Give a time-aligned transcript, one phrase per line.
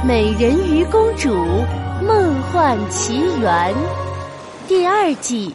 [0.02, 1.28] 《美人鱼公主
[2.02, 3.74] 梦幻奇缘》
[4.66, 5.54] 第二季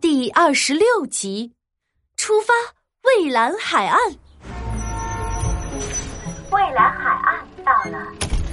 [0.00, 1.52] 第二十六集：
[2.16, 2.54] 出发，
[3.02, 4.00] 蔚蓝海岸。
[6.48, 8.02] 蔚蓝海岸到了，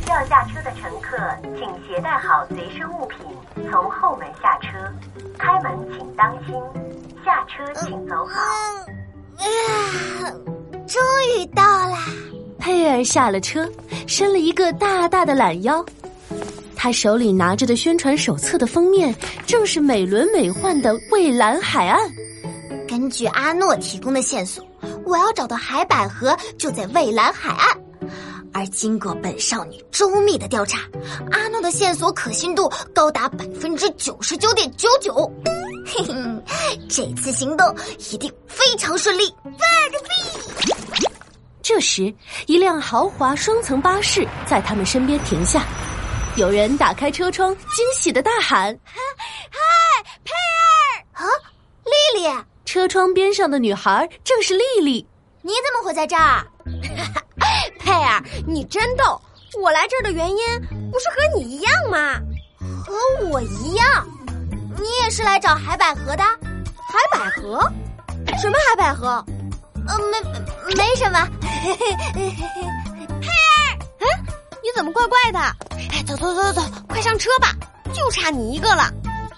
[0.10, 1.18] 要下车的乘客
[1.58, 3.20] 请携带好随身物品，
[3.72, 4.78] 从后门下车。
[5.38, 6.54] 开门请当心，
[7.24, 8.42] 下车请走好。
[9.38, 9.46] 啊，
[10.86, 11.02] 终
[11.38, 11.96] 于到了。
[12.60, 13.68] 佩尔下了车，
[14.06, 15.84] 伸了一个大大的懒腰。
[16.76, 19.14] 他手里拿着的宣传手册的封面，
[19.46, 22.00] 正是美轮美奂的蔚蓝海岸。
[22.88, 24.64] 根据阿诺提供的线索，
[25.06, 27.78] 我要找到海百合就在蔚蓝海岸。
[28.52, 30.80] 而经过本少女周密的调查，
[31.32, 35.32] 阿诺的线索可信度高达百分之九十九点九九。
[35.86, 36.04] 嘿
[36.46, 37.76] 嘿，这次行动
[38.12, 39.24] 一定非常顺利。
[41.70, 42.12] 这时，
[42.48, 45.62] 一辆豪华双层巴士在他们身边停下，
[46.36, 48.98] 有人打开车窗，惊喜的大喊：“嗨，
[50.24, 50.32] 佩
[51.22, 51.24] 尔！
[51.24, 51.30] 啊，
[51.86, 55.08] 丽丽！”车窗边上的女孩正是丽丽。
[55.44, 56.44] 你怎么会在这儿？
[57.78, 59.22] 佩尔，你真逗！
[59.62, 60.38] 我来这儿的原因
[60.92, 62.20] 不是和你一样吗？
[62.84, 64.08] 和我一样？
[64.76, 66.24] 你也是来找海百合的？
[66.24, 67.62] 海百合？
[68.42, 69.24] 什么海百合？
[69.90, 71.28] 呃，没没什么。
[71.64, 74.06] 佩儿，嗯，
[74.62, 75.40] 你怎么怪怪的？
[75.92, 77.54] 哎，走走走走，快上车吧，
[77.94, 78.94] 就差你一个了。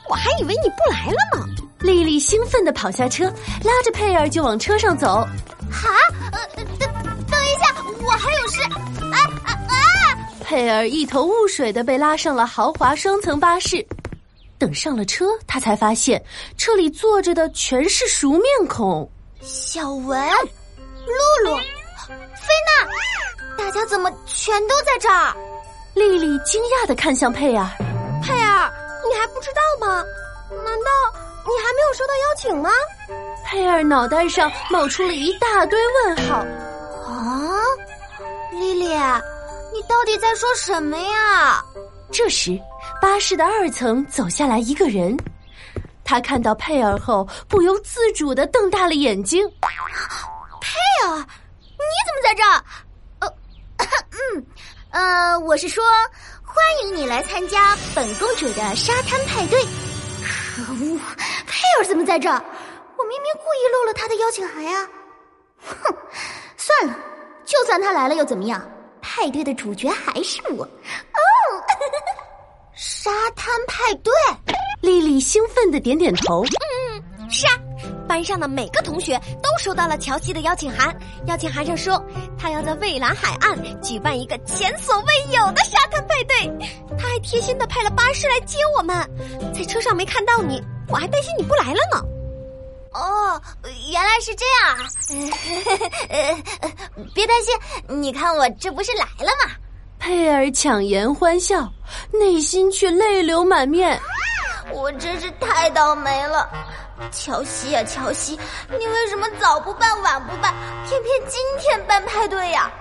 [0.10, 1.48] 我还以为你不来了呢。
[1.80, 3.26] 丽丽兴奋地跑下车，
[3.64, 5.28] 拉着佩儿就往车上走。
[5.72, 5.90] 哈，
[6.32, 6.40] 呃，
[6.78, 6.88] 等
[7.30, 7.74] 等一下，
[8.06, 8.62] 我还有事。
[8.62, 9.74] 啊啊啊！
[10.42, 13.84] 佩儿一头雾水的被拉上了豪华双层巴士。
[14.60, 16.24] 等上了车，他才发现
[16.56, 19.10] 车里坐着的全是熟面孔：
[19.42, 20.30] 小文、
[21.06, 25.36] 露露、菲娜，大家怎么全都在这儿？
[25.96, 27.66] 丽丽惊讶的看向佩尔
[28.24, 28.72] ：“佩尔，
[29.08, 30.04] 你还不知道吗？
[30.50, 32.70] 难道你还没有收到邀请吗？”
[33.46, 36.36] 佩尔脑袋上冒出了一大堆问号。
[37.06, 37.52] 啊，
[38.52, 38.88] 丽丽，
[39.74, 41.66] 你到底在说什么呀？
[42.12, 42.58] 这时，
[43.02, 45.18] 巴士的二层走下来一个人，
[46.12, 49.48] 他看到佩尔后，不由自主的瞪大了眼睛。
[50.60, 52.62] 佩尔，你怎么在这儿？
[53.20, 53.34] 呃，
[54.36, 54.46] 嗯，
[54.92, 55.82] 呃，我是说，
[56.44, 59.62] 欢迎你来参加本公主的沙滩派对。
[60.22, 61.00] 可恶，
[61.48, 62.44] 佩尔怎么在这儿？
[62.98, 64.86] 我明明故意漏了他的邀请函呀！
[65.66, 65.96] 哼，
[66.58, 67.00] 算了，
[67.46, 68.62] 就算他来了又怎么样？
[69.02, 70.66] 派对的主角还是我。
[70.66, 71.18] 哦，
[72.76, 74.12] 沙滩派对！
[74.82, 76.44] 丽丽兴奋的点点头。
[76.44, 77.54] 嗯，是啊，
[78.08, 80.96] 班上的每个同学都收到了乔西的邀请函。
[81.28, 82.04] 邀请函上说，
[82.38, 86.68] 他要在蔚蓝海岸举办一个前所未有的沙滩派对。
[86.98, 88.96] 他还贴心的派了巴士来接我们。
[89.54, 92.02] 在车上没看到你，我还担心你不来了呢。
[92.94, 93.42] 哦，
[93.92, 94.90] 原来是这样啊！
[97.14, 99.52] 别担心，你看我这不是来了吗？
[99.98, 101.72] 佩尔强颜欢笑，
[102.12, 103.98] 内心却泪流满面。
[104.74, 106.50] 我真是太倒霉了，
[107.12, 108.40] 乔西呀，乔西，
[108.70, 110.54] 你为什么早不办晚不办，
[110.88, 112.72] 偏偏今天办派对呀？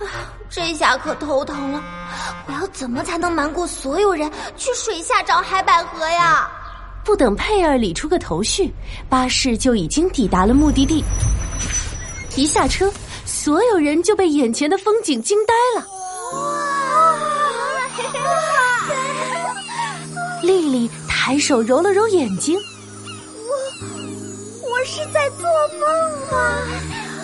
[0.00, 0.06] 啊，
[0.48, 1.82] 这下可头疼了，
[2.46, 6.50] 我要怎么才能瞒过所有人去水下找海百合呀？
[7.04, 8.72] 不等佩尔理出个头绪，
[9.08, 11.04] 巴士就已经抵达了目的地。
[12.36, 12.92] 一下车，
[13.24, 15.86] 所有人就被眼前的风景惊呆了。
[16.32, 16.68] 哇
[20.42, 20.90] 丽丽
[21.28, 22.62] 抬手揉了揉眼睛，我
[24.70, 25.44] 我是在做
[25.78, 25.86] 梦
[26.32, 26.62] 吗？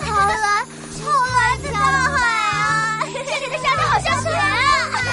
[0.03, 0.63] 好蓝，
[1.01, 2.21] 好蓝的大海
[2.51, 3.01] 啊！
[3.01, 4.93] 这里的沙滩好像雪啊！
[4.93, 5.09] 好美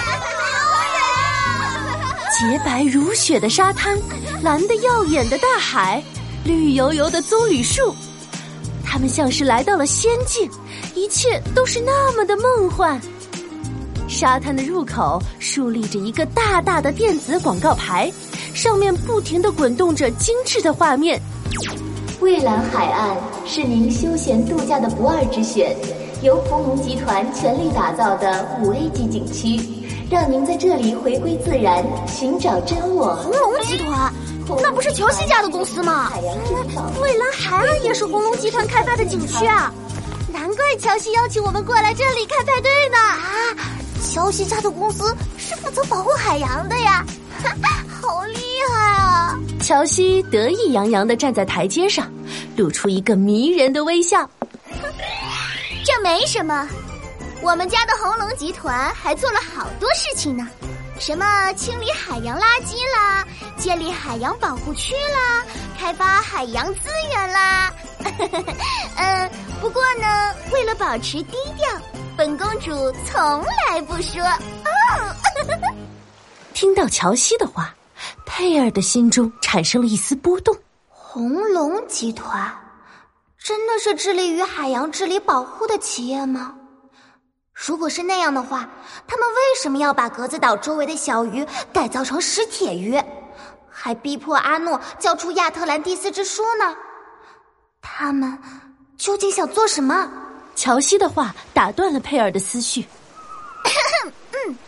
[1.09, 2.21] 啊！
[2.39, 3.99] 洁白如雪的沙滩。
[4.43, 6.05] 蓝的耀眼的大海，
[6.45, 7.97] 绿油油的棕榈树，
[8.85, 10.51] 他们像是来到了仙境，
[10.95, 13.01] 一切都是那么的梦幻。
[14.23, 18.09] 沙滩的入口竖立着一个大大的电子广告牌，
[18.55, 21.21] 上面不停的滚动着精致的画面。
[22.21, 25.77] 蔚蓝海岸是您休闲度假的不二之选，
[26.23, 29.61] 由鸿龙集团全力打造的五 A 级景区，
[30.09, 33.17] 让您在这里回归自然，寻找真我。
[33.17, 34.15] 鸿龙集团。
[34.63, 36.13] 那不是乔西家的公司吗？
[37.01, 39.75] 蔚蓝海岸也是红龙集团开发的景区啊，
[40.33, 42.97] 难怪乔西邀请我们过来这里开派对呢。
[42.97, 43.57] 啊，
[44.13, 47.03] 乔西家的公司是负责保护海洋的呀，
[47.89, 48.37] 好厉
[48.71, 49.39] 害啊！
[49.63, 52.13] 乔西得意洋洋的站在台阶上，
[52.55, 54.29] 露出一个迷人的微笑。
[55.83, 56.69] 这没什么，
[57.41, 60.47] 我们家的红龙集团还做了好多事情呢，
[61.01, 63.27] 什么清理海洋垃圾啦，
[63.57, 65.43] 建立海洋保护区啦，
[65.81, 66.81] 开发海洋资
[67.11, 67.73] 源啦。
[68.97, 69.31] 嗯，
[69.63, 71.69] 不过呢，为了保持低调，
[72.25, 72.71] 本公主
[73.05, 74.23] 从来不说。
[74.23, 75.13] 哦，
[76.55, 77.75] 听到乔西的话，
[78.25, 80.57] 佩尔的心中产生了一丝波动。
[80.89, 82.49] 红龙集团
[83.37, 86.55] 真的是致力于海洋治理保护的企业吗？
[87.53, 88.71] 如果是那样的话，
[89.09, 93.03] 他们为什么要把格子岛周围的小鱼改造成石铁鱼，
[93.69, 96.73] 还逼迫阿诺交出亚特兰蒂斯之书呢？
[97.81, 98.39] 他们
[98.97, 100.09] 究竟想做什么？
[100.55, 102.87] 乔西的话打断了佩尔的思绪。
[104.33, 104.59] 嗯，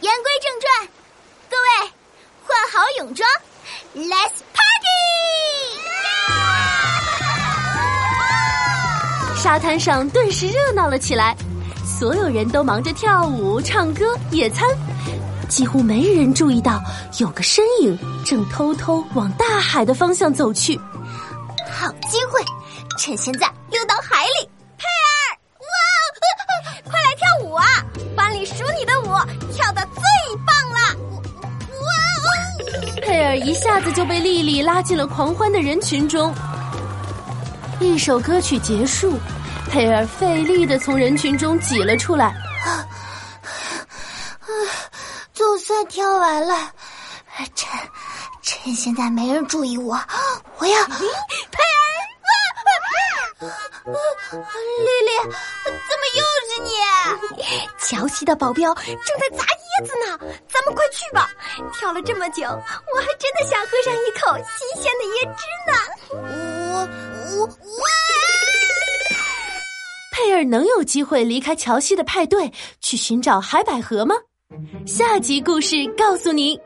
[0.00, 0.88] 言归正传，
[1.48, 1.90] 各位
[2.44, 3.28] 换好泳装
[3.94, 4.98] ，Let's party！
[9.36, 11.36] 沙滩上顿时热闹了起来，
[11.86, 14.68] 所有人都忙着跳舞、唱歌、野餐，
[15.48, 16.82] 几乎没人注意到
[17.20, 20.76] 有个身影正偷偷往大海的方向走去。
[21.70, 22.40] 好机会，
[22.98, 24.48] 趁现在溜到海里。
[33.38, 36.34] 一下子就被丽丽拉进了狂欢的人群中。
[37.80, 39.18] 一首歌曲结束，
[39.70, 42.26] 佩尔费力的从人群中挤了出来。
[42.26, 42.84] 啊
[45.32, 46.72] 总算跳完了，
[47.54, 47.70] 趁
[48.42, 49.96] 趁现在没人注意我，
[50.58, 51.08] 我要佩尔。
[53.40, 55.10] 丽丽，
[55.64, 56.70] 怎么又是你？
[57.78, 61.30] 乔西的保镖正在砸椰子呢，咱们快去吧！
[61.72, 65.72] 跳了这么久，我还真的想喝上一口新鲜的椰汁呢。
[66.72, 66.78] 我
[67.36, 67.82] 我我！
[70.12, 74.14] 佩尔能有机会离开乔西的派对，去寻找海百合吗？
[74.86, 76.58] 下集故事告诉您。